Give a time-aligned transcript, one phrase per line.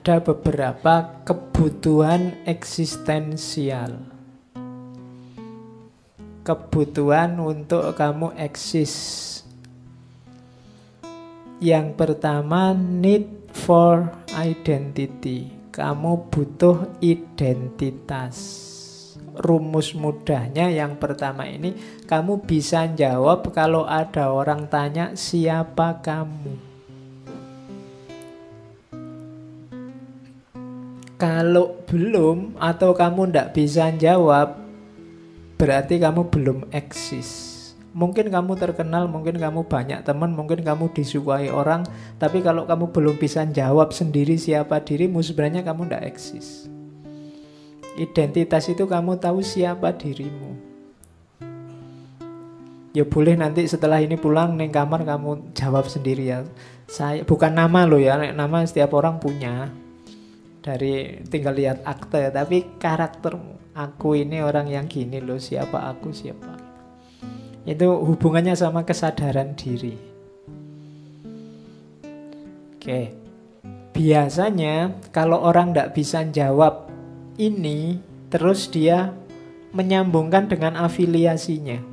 [0.00, 4.00] ada beberapa kebutuhan eksistensial.
[6.40, 8.96] Kebutuhan untuk kamu eksis.
[11.60, 15.52] Yang pertama, need for identity.
[15.68, 18.40] Kamu butuh identitas.
[19.36, 21.76] Rumus mudahnya yang pertama ini,
[22.08, 26.69] kamu bisa jawab kalau ada orang tanya siapa kamu.
[31.20, 34.56] Kalau belum atau kamu tidak bisa jawab,
[35.60, 37.60] berarti kamu belum eksis.
[37.92, 41.84] Mungkin kamu terkenal, mungkin kamu banyak teman, mungkin kamu disukai orang,
[42.16, 46.72] tapi kalau kamu belum bisa jawab sendiri siapa dirimu, sebenarnya kamu tidak eksis.
[48.00, 50.56] Identitas itu kamu tahu siapa dirimu.
[52.96, 56.48] Ya boleh nanti setelah ini pulang neng kamar kamu jawab sendiri ya.
[56.88, 59.68] Saya bukan nama lo ya, nama setiap orang punya
[60.60, 63.36] dari tinggal lihat akte tapi karakter
[63.72, 66.70] aku ini orang yang gini loh siapa aku siapa
[67.68, 69.94] itu hubungannya sama kesadaran diri.
[72.76, 73.00] Oke.
[73.92, 76.88] Biasanya kalau orang tidak bisa jawab
[77.36, 78.00] ini
[78.32, 79.12] terus dia
[79.76, 81.84] menyambungkan dengan afiliasinya.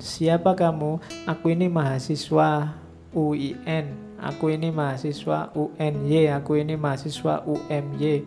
[0.00, 0.98] Siapa kamu?
[1.28, 2.72] Aku ini mahasiswa
[3.12, 8.24] UIN Aku ini mahasiswa UNY, aku ini mahasiswa UMY.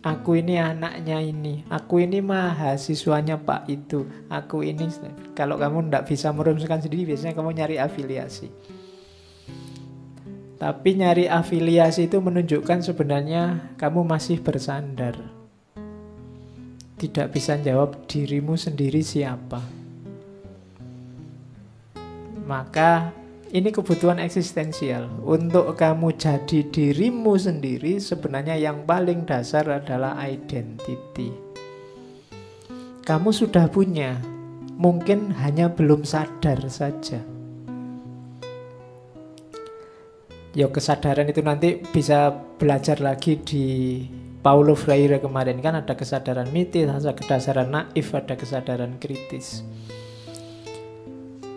[0.00, 4.88] Aku ini anaknya ini, aku ini mahasiswanya Pak itu, aku ini
[5.36, 8.48] kalau kamu tidak bisa merumuskan sendiri biasanya kamu nyari afiliasi.
[10.56, 15.20] Tapi nyari afiliasi itu menunjukkan sebenarnya kamu masih bersandar.
[16.96, 19.60] Tidak bisa jawab dirimu sendiri siapa.
[22.48, 23.19] Maka
[23.50, 25.10] ini kebutuhan eksistensial.
[25.26, 31.34] Untuk kamu jadi dirimu sendiri, sebenarnya yang paling dasar adalah identity.
[33.02, 34.22] Kamu sudah punya,
[34.78, 37.18] mungkin hanya belum sadar saja.
[40.50, 43.66] Yo kesadaran itu nanti bisa belajar lagi di
[44.42, 49.62] Paulo Freire kemarin kan ada kesadaran mitis, ada kesadaran naif, ada kesadaran kritis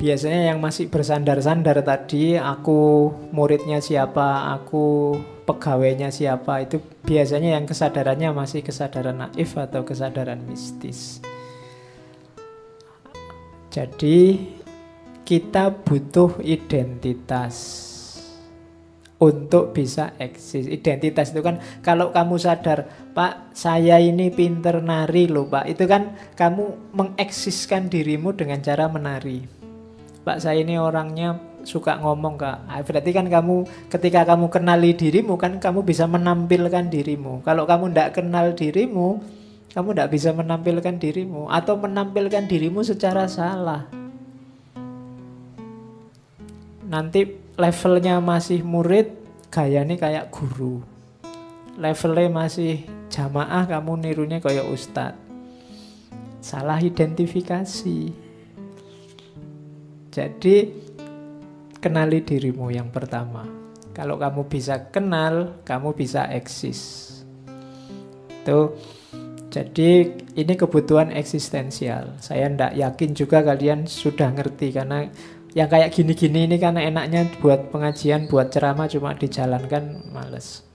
[0.03, 5.15] biasanya yang masih bersandar-sandar tadi aku muridnya siapa aku
[5.47, 11.23] pegawainya siapa itu biasanya yang kesadarannya masih kesadaran naif atau kesadaran mistis
[13.71, 14.43] jadi
[15.23, 17.55] kita butuh identitas
[19.23, 20.67] untuk bisa eksis.
[20.67, 25.63] Identitas itu kan kalau kamu sadar, Pak, saya ini pinter nari loh, Pak.
[25.71, 29.62] Itu kan kamu mengeksiskan dirimu dengan cara menari.
[30.23, 31.35] Pak saya ini orangnya
[31.67, 32.67] suka ngomong kak.
[32.67, 37.43] Ah, berarti kan kamu ketika kamu kenali dirimu kan kamu bisa menampilkan dirimu.
[37.43, 39.19] Kalau kamu tidak kenal dirimu
[39.73, 43.89] kamu tidak bisa menampilkan dirimu atau menampilkan dirimu secara salah.
[46.85, 47.25] Nanti
[47.57, 49.17] levelnya masih murid
[49.49, 50.85] gaya ini kayak guru.
[51.81, 55.17] Levelnya masih jamaah kamu nirunya kayak ustadz.
[56.37, 58.22] Salah identifikasi
[60.13, 60.69] jadi
[61.81, 63.49] kenali dirimu yang pertama.
[63.97, 67.09] Kalau kamu bisa kenal, kamu bisa eksis.
[68.45, 68.77] Tuh.
[69.53, 72.17] Jadi ini kebutuhan eksistensial.
[72.17, 75.05] Saya tidak yakin juga kalian sudah ngerti karena
[75.53, 80.65] yang kayak gini-gini ini karena enaknya buat pengajian, buat ceramah cuma dijalankan males.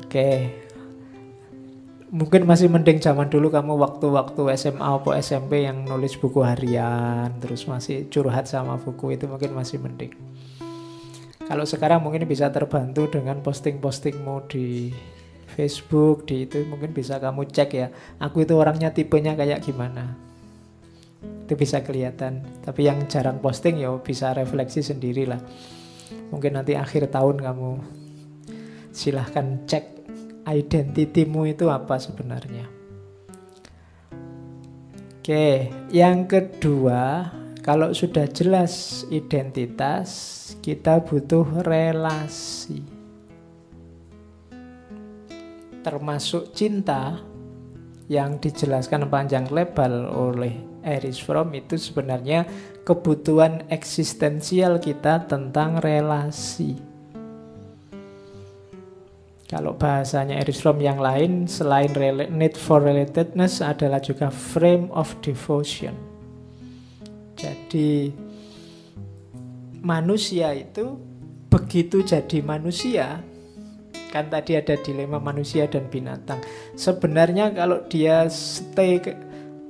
[0.00, 0.48] Oke,
[2.06, 7.66] mungkin masih mending zaman dulu kamu waktu-waktu SMA atau SMP yang nulis buku harian terus
[7.66, 10.14] masih curhat sama buku itu mungkin masih mending.
[11.46, 14.90] Kalau sekarang mungkin bisa terbantu dengan posting-postingmu di
[15.54, 20.14] Facebook di itu mungkin bisa kamu cek ya aku itu orangnya tipenya kayak gimana.
[21.46, 25.42] Itu bisa kelihatan tapi yang jarang posting ya bisa refleksi sendiri lah
[26.30, 27.70] mungkin nanti akhir tahun kamu
[28.94, 29.95] silahkan cek
[30.46, 32.70] identitimu itu apa sebenarnya.
[35.18, 37.34] Oke, yang kedua,
[37.66, 40.08] kalau sudah jelas identitas,
[40.62, 42.78] kita butuh relasi.
[45.82, 47.18] Termasuk cinta
[48.06, 50.54] yang dijelaskan panjang lebar oleh
[50.86, 52.46] Erich Fromm itu sebenarnya
[52.86, 56.85] kebutuhan eksistensial kita tentang relasi.
[59.46, 61.94] Kalau bahasanya Erich Fromm yang lain selain
[62.34, 65.94] need for relatedness adalah juga frame of devotion.
[67.38, 68.10] Jadi
[69.86, 70.98] manusia itu
[71.46, 73.22] begitu jadi manusia,
[74.10, 76.42] kan tadi ada dilema manusia dan binatang.
[76.74, 78.98] Sebenarnya kalau dia stay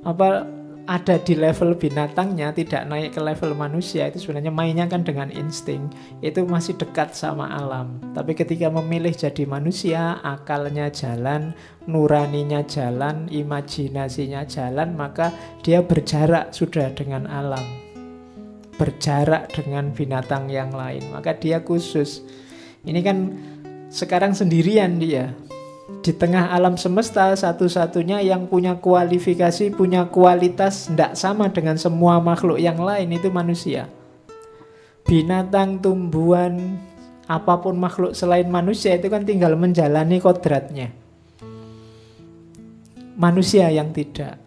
[0.01, 0.56] apa
[0.87, 5.91] ada di level binatangnya tidak naik ke level manusia itu sebenarnya mainnya kan dengan insting.
[6.23, 7.99] Itu masih dekat sama alam.
[8.15, 11.51] Tapi ketika memilih jadi manusia akalnya jalan
[11.91, 17.67] nuraninya jalan imajinasinya jalan maka dia berjarak sudah dengan alam.
[18.79, 21.03] Berjarak dengan binatang yang lain.
[21.11, 22.23] Maka dia khusus.
[22.87, 23.17] Ini kan
[23.91, 25.35] sekarang sendirian dia
[25.87, 32.59] di tengah alam semesta satu-satunya yang punya kualifikasi, punya kualitas tidak sama dengan semua makhluk
[32.59, 33.87] yang lain itu manusia.
[35.07, 36.75] Binatang, tumbuhan,
[37.31, 40.91] apa pun makhluk selain manusia itu kan tinggal menjalani kodratnya.
[43.15, 44.43] Manusia yang tidak.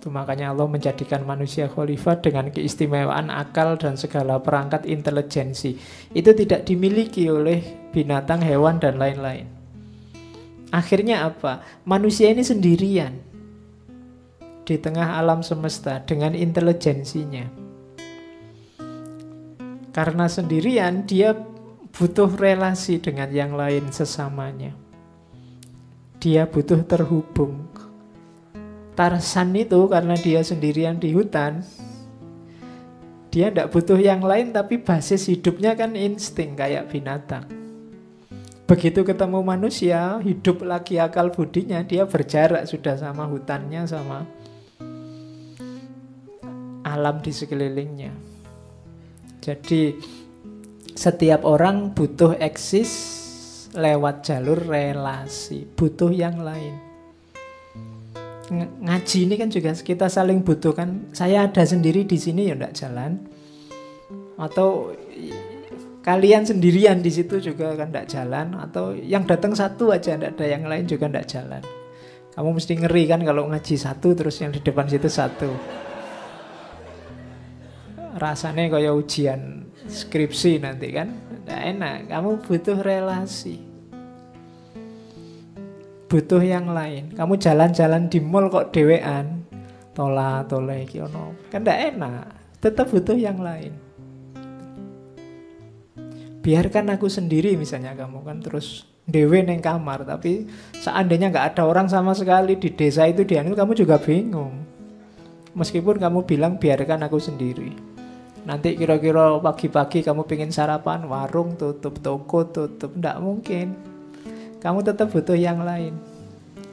[0.00, 5.80] Itu makanya Allah menjadikan manusia khalifah dengan keistimewaan akal dan segala perangkat intelijensi.
[6.12, 9.53] Itu tidak dimiliki oleh binatang, hewan, dan lain-lain.
[10.74, 11.62] Akhirnya apa?
[11.86, 13.14] Manusia ini sendirian
[14.66, 17.46] di tengah alam semesta dengan intelijensinya.
[19.94, 21.30] Karena sendirian dia
[21.94, 24.74] butuh relasi dengan yang lain sesamanya.
[26.18, 27.70] Dia butuh terhubung.
[28.98, 31.62] Tarsan itu karena dia sendirian di hutan,
[33.30, 37.63] dia tidak butuh yang lain tapi basis hidupnya kan insting kayak binatang.
[38.64, 44.24] Begitu ketemu manusia, hidup lagi akal budinya, dia berjarak sudah sama hutannya, sama
[46.80, 48.12] alam di sekelilingnya.
[49.44, 50.00] Jadi
[50.96, 52.92] setiap orang butuh eksis
[53.76, 56.80] lewat jalur relasi, butuh yang lain.
[58.80, 61.12] Ngaji ini kan juga kita saling butuhkan.
[61.12, 63.20] Saya ada sendiri di sini ya enggak jalan.
[64.40, 64.96] Atau
[66.04, 70.44] kalian sendirian di situ juga kan tidak jalan atau yang datang satu aja tidak ada
[70.44, 71.62] yang lain juga tidak jalan.
[72.36, 75.48] Kamu mesti ngeri kan kalau ngaji satu terus yang di depan situ satu.
[78.20, 81.08] Rasanya kayak ujian skripsi nanti kan
[81.40, 81.96] tidak enak.
[82.12, 83.56] Kamu butuh relasi.
[86.04, 87.16] Butuh yang lain.
[87.16, 89.48] Kamu jalan-jalan di mall kok dewean.
[89.94, 90.84] Tola toleh
[91.48, 92.26] kan tidak enak.
[92.58, 93.83] Tetap butuh yang lain
[96.44, 100.44] biarkan aku sendiri misalnya kamu kan terus dewe neng kamar tapi
[100.76, 104.52] seandainya nggak ada orang sama sekali di desa itu di anu kamu juga bingung.
[105.56, 107.72] Meskipun kamu bilang biarkan aku sendiri.
[108.44, 113.72] Nanti kira-kira pagi-pagi kamu pengen sarapan warung tutup toko tutup ndak mungkin.
[114.60, 115.96] Kamu tetap butuh yang lain.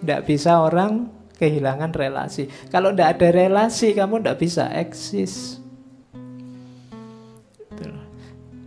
[0.03, 1.07] Ndak bisa orang
[1.39, 2.51] kehilangan relasi.
[2.67, 5.60] Kalau ndak ada relasi kamu ndak bisa eksis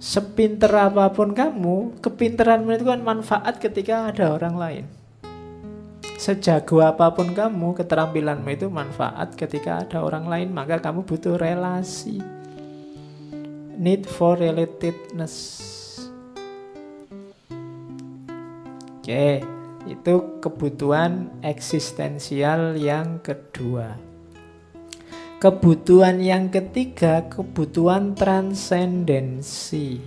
[0.04, 4.84] sepinter apa pun kamu, kepinteranmu itu kan manfaat ketika ada orang lain.
[6.20, 12.20] Sejago apa pun kamu, keterampilanmu itu manfaat ketika ada orang lain, maka kamu butuh relasi.
[13.80, 15.64] Need for relatedness.
[19.00, 19.40] Oke,
[19.88, 20.14] itu
[20.44, 24.13] kebutuhan eksistensial yang kedua.
[25.44, 30.00] Kebutuhan yang ketiga, kebutuhan transendensi.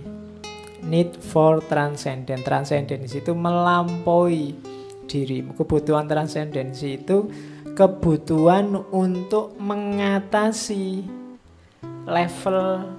[0.82, 2.42] Need for transcendent.
[2.42, 4.58] Transendensi itu melampaui
[5.06, 5.46] diri.
[5.46, 7.30] Kebutuhan transendensi itu
[7.78, 11.06] kebutuhan untuk mengatasi
[12.02, 12.90] level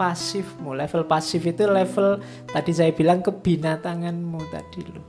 [0.00, 0.72] pasifmu.
[0.72, 2.16] Level pasif itu level
[2.48, 5.06] tadi saya bilang kebinatanganmu tadi loh.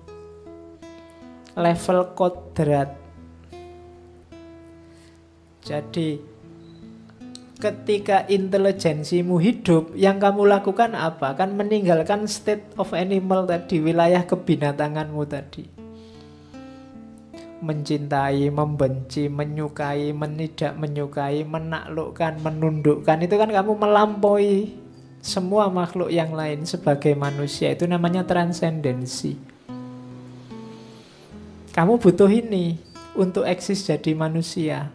[1.56, 2.92] Level kodrat.
[5.64, 6.35] Jadi
[7.56, 11.36] ketika intelijensimu hidup, yang kamu lakukan apa?
[11.40, 15.64] Kan meninggalkan state of animal tadi, wilayah kebinatanganmu tadi.
[17.64, 24.76] Mencintai, membenci, menyukai, menidak menyukai, menaklukkan, menundukkan, itu kan kamu melampaui
[25.26, 27.74] semua makhluk yang lain sebagai manusia.
[27.74, 29.34] Itu namanya transendensi.
[31.74, 32.78] Kamu butuh ini
[33.18, 34.94] untuk eksis jadi manusia.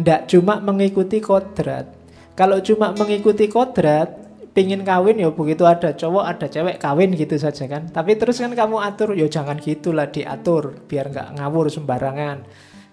[0.00, 1.84] Tidak cuma mengikuti kodrat.
[2.32, 4.16] Kalau cuma mengikuti kodrat,
[4.56, 7.92] pingin kawin ya begitu ada cowok ada cewek kawin gitu saja kan.
[7.92, 12.48] Tapi terus kan kamu atur, ya jangan gitulah diatur biar nggak ngawur sembarangan.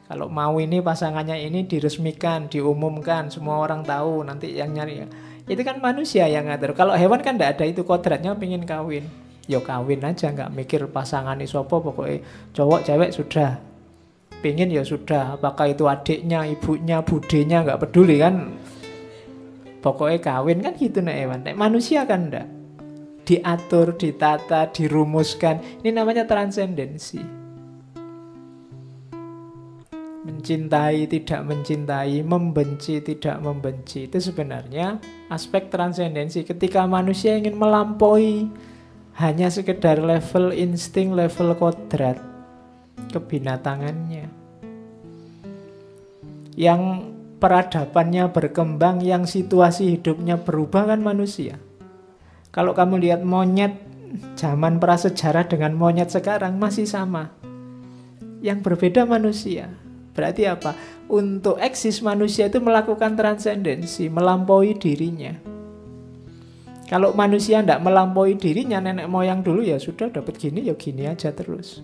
[0.07, 5.03] Kalau mau ini pasangannya ini diresmikan, diumumkan, semua orang tahu nanti yang nyari.
[5.47, 6.75] Itu kan manusia yang ngatur.
[6.75, 9.07] Kalau hewan kan tidak ada itu kodratnya pingin kawin.
[9.47, 12.19] Yo ya kawin aja nggak mikir pasangan isopo pokoknya
[12.51, 13.66] cowok cewek sudah
[14.39, 18.53] pingin ya sudah apakah itu adiknya ibunya budenya nggak peduli kan
[19.81, 22.47] pokoknya kawin kan gitu nek hewan nek manusia kan enggak
[23.27, 25.83] diatur, ditata, dirumuskan.
[25.83, 27.19] Ini namanya transendensi.
[30.23, 34.07] Mencintai, tidak mencintai, membenci, tidak membenci.
[34.07, 36.47] Itu sebenarnya aspek transendensi.
[36.47, 38.47] Ketika manusia ingin melampaui
[39.19, 42.36] hanya sekedar level insting, level kodrat
[43.11, 44.27] kebinatangannya.
[46.57, 46.81] Yang
[47.37, 51.61] peradabannya berkembang, yang situasi hidupnya berubah kan manusia.
[52.49, 53.77] Kalau kamu lihat monyet
[54.33, 57.29] zaman prasejarah dengan monyet sekarang masih sama.
[58.41, 59.69] Yang berbeda manusia.
[60.17, 60.73] Berarti apa?
[61.07, 65.37] Untuk eksis manusia itu melakukan transendensi, melampaui dirinya.
[66.87, 71.35] Kalau manusia tidak melampaui dirinya, nenek moyang dulu ya sudah dapat gini ya gini aja
[71.35, 71.83] terus.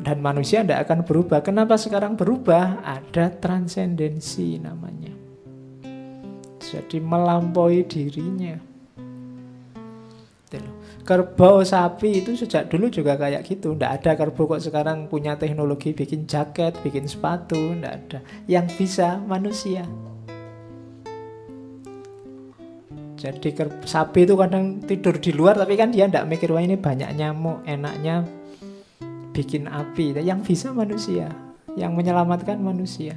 [0.00, 1.44] Dan manusia tidak akan berubah.
[1.44, 2.80] Kenapa sekarang berubah?
[2.80, 5.12] Ada transendensi namanya.
[6.60, 8.70] Jadi melampaui dirinya.
[11.00, 13.74] Kerbau sapi itu sejak dulu juga kayak gitu.
[13.74, 17.58] Tidak ada kerbau kok sekarang punya teknologi bikin jaket, bikin sepatu.
[17.58, 18.18] Tidak ada.
[18.46, 19.82] Yang bisa manusia.
[23.20, 23.52] Jadi
[23.84, 27.60] sapi itu kadang tidur di luar tapi kan dia tidak mikir wah ini banyak nyamuk,
[27.68, 28.24] enaknya
[29.40, 30.12] bikin api.
[30.20, 31.32] Yang bisa manusia,
[31.80, 33.16] yang menyelamatkan manusia.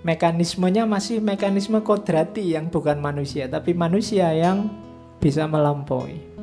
[0.00, 4.72] Mekanismenya masih mekanisme kodrati yang bukan manusia, tapi manusia yang
[5.20, 6.36] bisa melampaui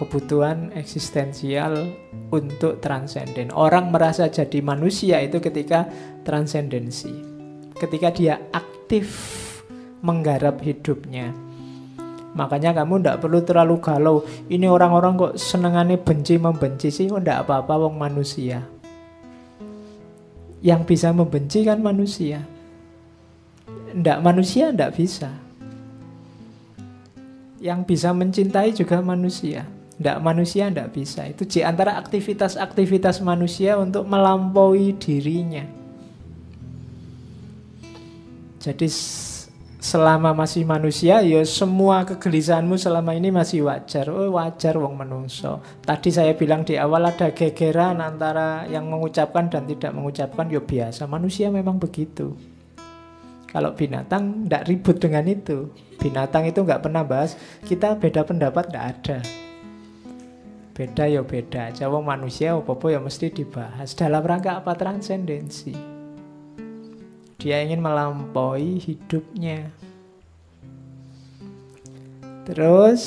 [0.00, 1.86] kebutuhan eksistensial
[2.34, 3.54] untuk transenden.
[3.54, 5.86] Orang merasa jadi manusia itu ketika
[6.26, 7.12] transendensi.
[7.76, 9.06] Ketika dia aktif
[10.02, 11.30] menggarap hidupnya.
[12.32, 14.16] Makanya kamu tidak perlu terlalu galau.
[14.48, 18.64] Ini orang-orang kok senengannya benci membenci sih, kok tidak apa-apa wong manusia.
[20.64, 22.40] Yang bisa membenci kan manusia.
[23.92, 25.28] Tidak manusia tidak bisa.
[27.60, 29.68] Yang bisa mencintai juga manusia.
[30.00, 31.28] Tidak manusia tidak bisa.
[31.28, 35.68] Itu di antara aktivitas-aktivitas manusia untuk melampaui dirinya.
[38.62, 38.86] Jadi
[39.82, 44.06] selama masih manusia ya semua kegelisahanmu selama ini masih wajar.
[44.14, 45.58] Oh wajar wong menungso.
[45.82, 51.10] Tadi saya bilang di awal ada gegeran antara yang mengucapkan dan tidak mengucapkan ya biasa.
[51.10, 52.38] Manusia memang begitu.
[53.50, 55.74] Kalau binatang tidak ribut dengan itu.
[55.98, 57.34] Binatang itu nggak pernah bahas.
[57.66, 59.18] Kita beda pendapat tidak ada.
[60.72, 61.74] Beda ya beda.
[61.90, 63.92] Wong manusia apa-apa ya mesti dibahas.
[63.98, 65.91] Dalam rangka apa transendensi.
[67.42, 69.66] Dia ingin melampaui hidupnya.
[72.46, 73.02] Terus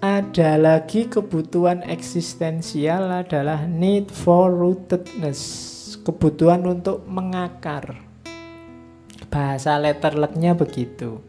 [0.00, 5.68] ada lagi kebutuhan eksistensial adalah need for rootedness.
[6.00, 8.00] Kebutuhan untuk mengakar
[9.28, 11.20] bahasa letterletnya begitu.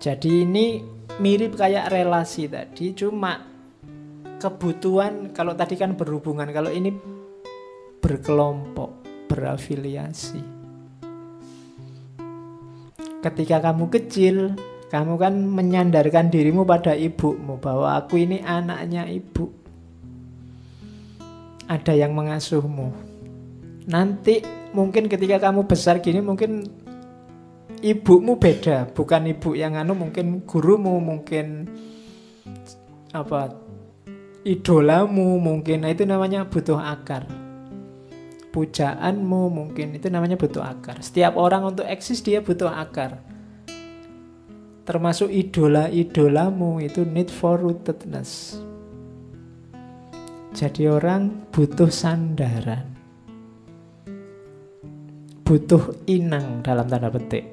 [0.00, 0.80] Jadi ini
[1.20, 3.44] mirip kayak relasi tadi, cuma
[4.40, 6.94] kebutuhan kalau tadi kan berhubungan, kalau ini
[8.00, 10.57] berkelompok, berafiliasi.
[13.18, 14.54] Ketika kamu kecil,
[14.88, 19.52] kamu kan menyandarkan dirimu pada ibumu bahwa aku ini anaknya ibu.
[21.68, 22.94] Ada yang mengasuhmu.
[23.90, 24.40] Nanti
[24.72, 26.64] mungkin ketika kamu besar gini mungkin
[27.84, 31.68] ibumu beda, bukan ibu yang anu mungkin gurumu, mungkin
[33.12, 33.56] apa
[34.48, 37.28] idolamu mungkin nah, itu namanya butuh akar.
[38.58, 40.98] Pujaanmu mungkin itu namanya butuh akar.
[40.98, 43.22] Setiap orang untuk eksis dia butuh akar.
[44.82, 48.58] Termasuk idola-idolamu itu need for rootedness.
[50.58, 52.98] Jadi orang butuh sandaran
[55.48, 57.48] butuh inang dalam tanda petik.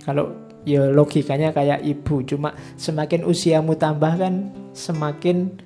[0.00, 0.32] Kalau
[0.64, 5.60] ya logikanya kayak ibu, cuma semakin usiamu tambah kan semakin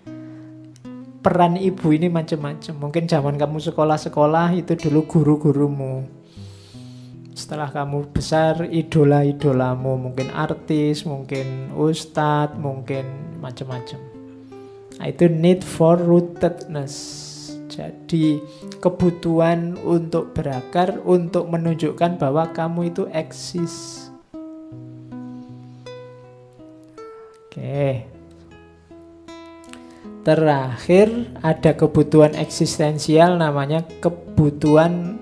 [1.20, 2.74] peran ibu ini macam-macam.
[2.76, 6.04] Mungkin zaman kamu sekolah-sekolah itu dulu guru-gurumu.
[7.36, 14.00] Setelah kamu besar idola-idolamu, mungkin artis, mungkin ustadz, mungkin macam-macam.
[15.00, 17.30] Nah, itu need for rootedness
[17.70, 18.42] jadi
[18.82, 24.10] kebutuhan untuk berakar untuk menunjukkan bahwa kamu itu eksis.
[27.48, 28.19] Oke.
[30.20, 35.16] Terakhir ada kebutuhan eksistensial namanya kebutuhan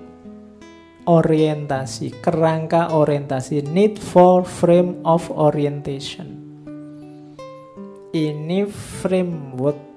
[1.07, 6.35] orientasi, kerangka orientasi, need for frame of orientation.
[8.11, 9.89] Ini framework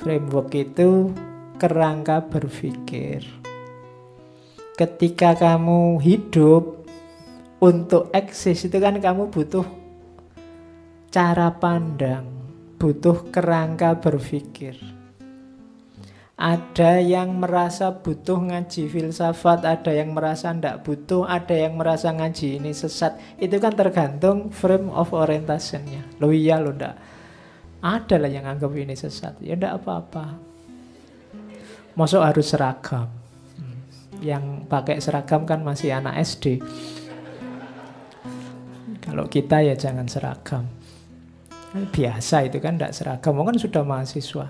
[0.00, 1.12] Framework itu
[1.60, 3.20] kerangka berpikir.
[4.72, 6.88] Ketika kamu hidup
[7.60, 9.68] untuk eksis itu kan kamu butuh
[11.12, 12.39] cara pandang,
[12.80, 14.80] butuh kerangka berpikir.
[16.40, 22.56] Ada yang merasa butuh ngaji filsafat, ada yang merasa tidak butuh, ada yang merasa ngaji
[22.56, 23.20] ini sesat.
[23.36, 26.16] Itu kan tergantung frame of orientationnya.
[26.16, 26.96] Lo iya lo ndak.
[27.84, 29.36] Ada lah yang anggap ini sesat.
[29.44, 30.40] Ya ndak apa-apa.
[31.92, 33.12] Masuk harus seragam.
[33.60, 33.84] Hmm.
[34.24, 36.64] Yang pakai seragam kan masih anak SD.
[39.04, 40.79] Kalau kita ya jangan seragam.
[41.70, 43.38] Biasa itu kan tidak seragam.
[43.46, 44.46] Kan sudah mahasiswa.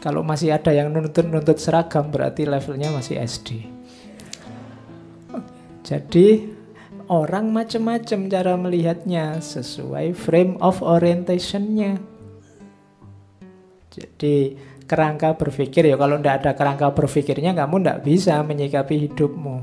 [0.00, 3.48] Kalau masih ada yang nuntut-nuntut seragam berarti levelnya masih SD.
[5.84, 6.46] Jadi
[7.06, 12.00] orang macam-macam cara melihatnya sesuai frame of orientationnya.
[13.94, 19.56] Jadi kerangka berpikir ya kalau tidak ada kerangka berpikirnya kamu tidak bisa menyikapi hidupmu.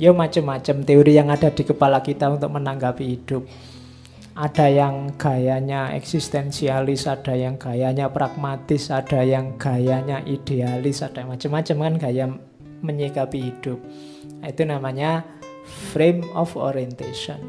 [0.00, 3.44] Ya macam-macam teori yang ada di kepala kita untuk menanggapi hidup
[4.38, 11.94] ada yang gayanya eksistensialis, ada yang gayanya pragmatis, ada yang gayanya idealis, ada macam-macam kan
[11.98, 12.24] gaya
[12.80, 13.78] menyikapi hidup.
[14.46, 15.26] Itu namanya
[15.90, 17.42] frame of orientation.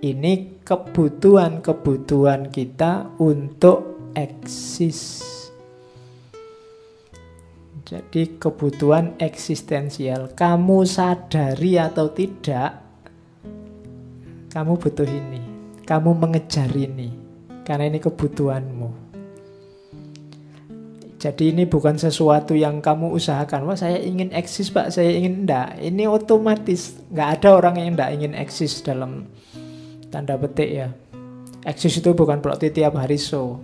[0.00, 5.24] Ini kebutuhan-kebutuhan kita untuk eksis.
[7.86, 10.34] Jadi kebutuhan eksistensial.
[10.34, 12.82] Kamu sadari atau tidak,
[14.50, 15.55] kamu butuh ini
[15.86, 17.14] kamu mengejar ini
[17.62, 19.06] karena ini kebutuhanmu.
[21.16, 23.64] Jadi ini bukan sesuatu yang kamu usahakan.
[23.64, 25.78] Wah saya ingin eksis pak, saya ingin enggak.
[25.80, 27.00] Ini otomatis.
[27.08, 29.26] Nggak ada orang yang enggak ingin eksis dalam
[30.12, 30.88] tanda petik ya.
[31.64, 33.58] Eksis itu bukan berarti tiap hari so.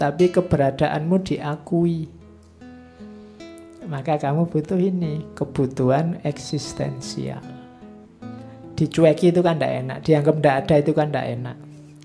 [0.00, 2.08] Tapi keberadaanmu diakui.
[3.84, 5.22] Maka kamu butuh ini.
[5.36, 7.54] Kebutuhan eksistensial
[8.74, 11.56] dicueki itu kan tidak enak, dianggap tidak ada itu kan tidak enak.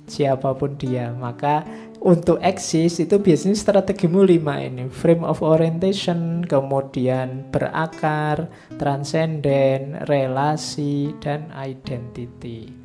[0.10, 1.62] Siapa pun dia, maka
[2.02, 4.89] untuk eksis itu biasanya strategimu lima ini.
[4.89, 8.50] Frame of orientation kemudian berakar
[8.82, 12.79] transenden relasi dan identity